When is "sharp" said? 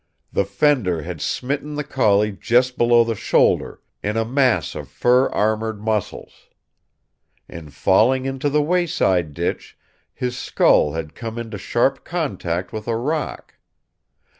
11.59-12.03